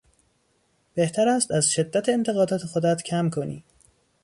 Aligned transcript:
بهتر 0.93 1.29
است 1.29 1.51
از 1.51 1.67
شدت 1.71 2.09
انتقادات 2.09 2.65
خودت 2.65 3.03
کم 3.03 3.29
کنی. 3.29 3.63